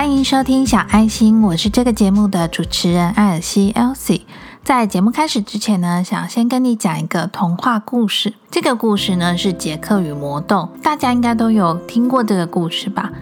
[0.00, 4.22] 欢迎收听小爱心，我是这个节目的主持人艾尔西 （Elsie）。
[4.64, 8.32] 在节目开始之前呢，想先跟你讲一个童话故事。
[8.50, 13.12] 这个故事呢是杰克与魔豆，大家应该都有听过这个故事吧？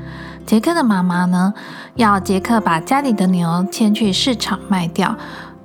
[0.47, 1.53] 杰克的妈妈呢
[1.97, 5.17] 要杰克把家里的牛牵去市场卖掉，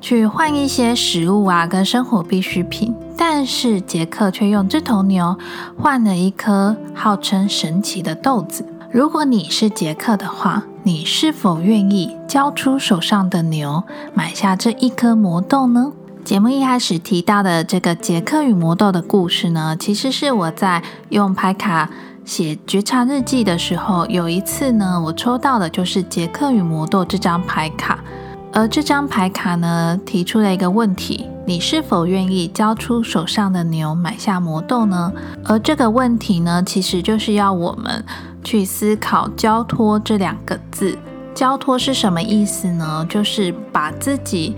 [0.01, 2.91] 去换一些食物啊跟生活必需品。
[3.15, 5.37] 但是杰克却用这头牛
[5.77, 8.65] 换了一颗号称神奇的豆子。
[8.93, 13.83] 如果你是杰克的话，你是否愿意交出手上的牛，
[14.13, 15.91] 买下这一颗魔豆呢？
[16.23, 21.89] 节目一开始提到的这个杰克与魔豆的故事呢，其实是我在用牌卡
[22.23, 27.97] 写觉察日记的时候，有一次呢，我抽到的就是杰克与魔豆这张牌卡，
[28.51, 35.11] 而这张牌卡呢，提出了一个问题：你是否愿意交出手上的牛，买下魔豆呢？
[35.43, 38.03] 而这个问题呢，其实就是要我们。
[38.45, 40.97] 去思考“交托”这两个字
[41.33, 43.05] ，“交托”是什么意思呢？
[43.09, 44.53] 就是把自己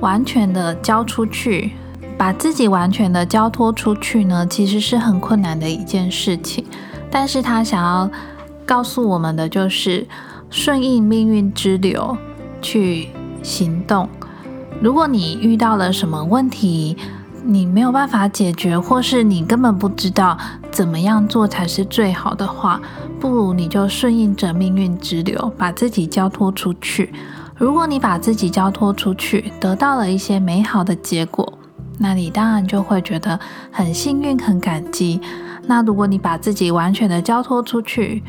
[0.00, 1.70] 完全的交出去，
[2.18, 6.64] 把自己完全的交托出去呢，其实是很困难的一件事情。
[7.12, 8.10] 但是他想要
[8.66, 10.04] 告诉我们的，就是
[10.50, 12.16] 顺应命运之流
[12.60, 14.08] 去行动。
[14.82, 16.96] 如果你遇到了什么问题，
[17.44, 20.36] 你没有办法解决，或是你根本不知道
[20.72, 22.80] 怎么样做才是最好的话，
[23.20, 27.14] 不如你就顺应着命运之流，把自己交托出去。
[27.56, 31.52] 如果你把自己交托出去，得到了一些美好的结果，
[31.98, 33.38] 那你当然就会觉得
[33.70, 35.20] 很幸运、很感激。
[35.64, 38.20] 那如果你把自己完全的交托出去，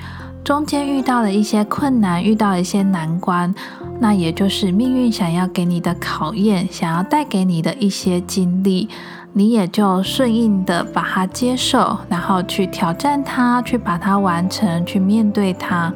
[0.43, 3.53] 中间遇到了一些困难，遇到了一些难关。
[3.99, 8.89] 那也就是命运想要给你的考验，想要带给你的一些经历，
[9.31, 15.93] 你也就顺应的把它接受，然后去挑战它，去把它完成，去面对它，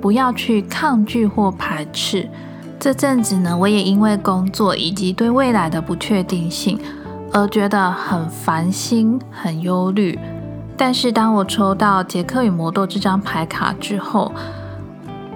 [0.00, 2.26] 不要去抗拒或排斥。
[2.78, 6.80] 这阵子呢，我也因为工作以及对未来的不确定性
[7.30, 10.18] 而觉得很烦心、很忧虑。
[10.82, 14.32] 但是当我抽到杰克与魔豆这张牌卡之后，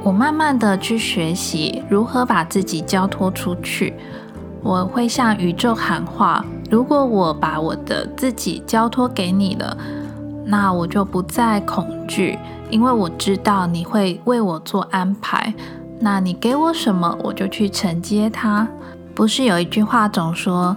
[0.03, 3.93] 我慢慢的去学习如何把自己交托出去。
[4.63, 9.77] 我会向宇宙喊话：如果我把我的自己交托给你了，
[10.47, 12.39] 那我就不再恐惧，
[12.71, 15.53] 因为我知道你会为我做安排。
[16.01, 18.67] 那你给我什么，我就去承接它。
[19.15, 20.75] 不是有一句话总说，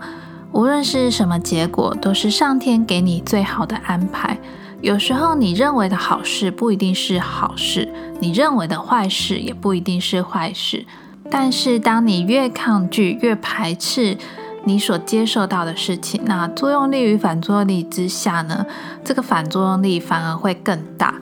[0.57, 4.39] 无论是什么结果，都是上天给你最好的安排。
[4.81, 7.87] 有时候你认为的好事不一定是好事，
[8.19, 10.83] 你认为的坏事也不一定是坏事。
[11.29, 14.17] 但是当你越抗拒、越排斥
[14.63, 18.65] 你所接受到的事情，那作用力与反作用力之下呢，
[19.05, 21.21] 这个反作用力反而会更大。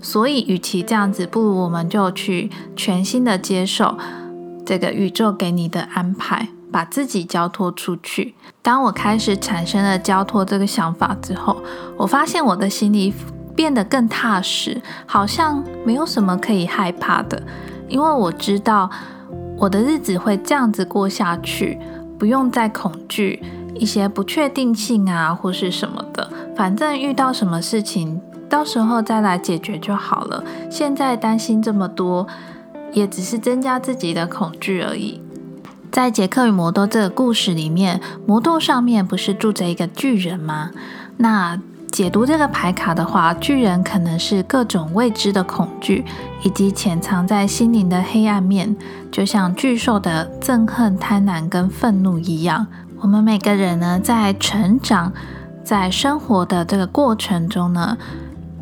[0.00, 3.98] 所以，与其这样子，不如我们就去全心的接受
[4.64, 6.48] 这个宇宙给你的安排。
[6.72, 8.34] 把自己交托出去。
[8.62, 11.62] 当我开始产生了交托这个想法之后，
[11.96, 13.12] 我发现我的心里
[13.54, 17.40] 变得更踏实，好像没有什么可以害怕的。
[17.88, 18.90] 因为我知道
[19.58, 21.78] 我的日子会这样子过下去，
[22.18, 23.42] 不用再恐惧
[23.74, 26.30] 一些不确定性啊，或是什么的。
[26.56, 30.42] 反正遇到什么事情，到时候再来解决就好了。
[30.70, 32.26] 现在担心这么多，
[32.92, 35.20] 也只是增加自己的恐惧而已。
[35.92, 40.70] 在杰克与魔豆这个故事里面，魔豆上面不是住着一个巨人吗？
[41.18, 41.60] 那
[41.92, 46.02] 解读这个牌卡的话，巨人可能是各种未知的恐惧，
[46.42, 48.74] 以及潜藏在心灵的黑暗面，
[49.10, 52.66] 就像巨兽的憎恨、贪婪跟愤怒一样。
[53.02, 55.12] 我们每个人呢，在成长、
[55.62, 57.98] 在生活的这个过程中呢。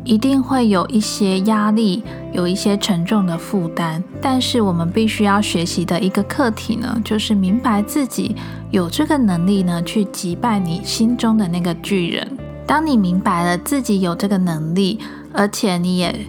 [0.03, 2.03] 一定会有一些压力，
[2.33, 8.35] 有一些沉重的负担，但是我们必须要学习的一个课题呢，就是明白自己
[8.71, 12.27] 有这个能力呢，去击败你心中的那个巨人。
[12.65, 14.99] 当你明白了自己有这个能力，
[15.33, 16.25] 而且你也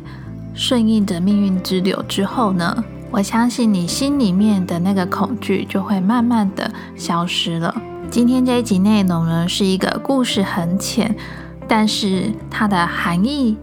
[0.54, 7.74] 顺应着命运之流之后呢，我相信你心里面的那个恐惧就会慢慢的消失了。
[8.10, 11.16] 今天这一集内容呢，是一个故事很浅。
[11.68, 13.56] 但是它的含义、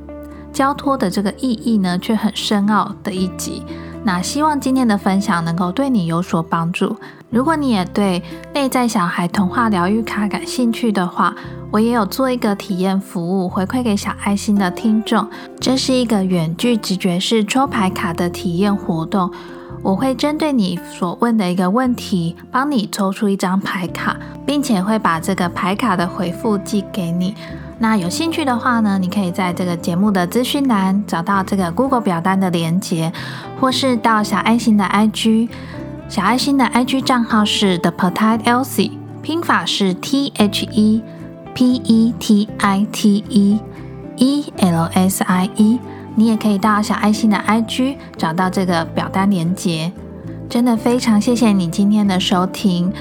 [0.59, 3.63] 交托的这个意义呢，却很深奥的一集。
[4.03, 6.97] 那希望今天的分享能够对你有所帮助。
[7.29, 8.21] 如果你也对
[8.53, 11.33] 内在小孩童话疗愈卡感兴趣的话，
[11.71, 15.25] 我也有做一个体验服务，回馈给小爱心的听众。
[15.61, 19.31] 这是一个远距直觉式抽牌卡的体验活动。
[19.81, 27.33] 我会针对你所问的一个问题，帮你抽出一张牌卡，并且会把这个牌卡的回复寄给你。
[27.81, 33.11] 那有兴趣的话呢，你可以在这个节目的资讯栏找到这个 Google 表单的连接，
[33.57, 35.47] 或是到小爱心的 IG，
[36.09, 38.91] 小爱心的 IG 账号是 The Petite Elsie，
[39.21, 41.01] 拼法是 T H E
[41.53, 43.59] P E T I T E
[44.17, 45.79] E L S I E。
[46.15, 49.89] 你也可以到小爱心的 IG 找到这个表单连接。
[50.49, 52.91] 真的非常谢谢你今天的收听。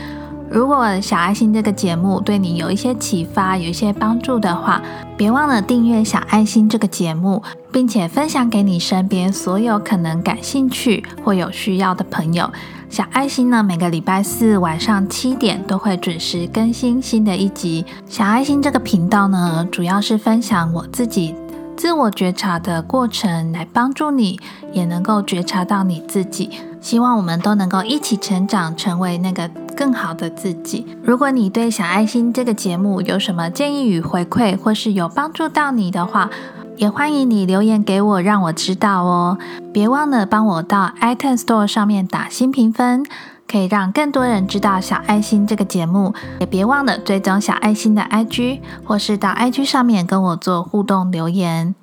[0.50, 4.80] 如果小爱心这个节目对你有一些启发、有一些帮助的话，
[5.16, 12.50] 别忘了订阅小爱心这个节目，并且分享给你身边所有可能感兴趣或有需要的朋友。
[12.88, 17.84] 小爱心呢，每个礼拜四晚上七点都会准时更新新的一集。
[18.06, 21.34] 小爱心这个频道呢，主要是分享我自己。
[21.76, 24.40] 自我觉察的过程，来帮助你
[24.72, 26.50] 也能够觉察到你自己。
[26.80, 30.86] 希望我们都能够一起成长，成为那个更好的自己。
[31.02, 36.30] 如果你对小爱心这个节目有什么建议与回馈，或是有帮助到你的话，
[36.76, 39.38] 也欢迎你留言给我，让我知道哦。
[39.72, 43.04] 别忘了帮我到 iTunes Store 上面打新评分。
[43.50, 51.74] 可以让更多人知道小爱心这个节目，也别忘了追踪小爱心的 IG，或是到 IG 上面跟我做互动留言。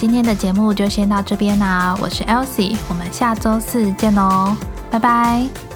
[0.00, 4.56] 今天的节目就先到这边啦，我是 Elsie，我们下周四见哦，
[4.90, 5.69] 拜拜。